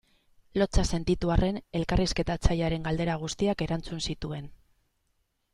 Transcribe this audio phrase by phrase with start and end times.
[0.61, 4.53] Lotsa sentitu arren elkarrizketatzailearen galdera guztiak erantzun zituen.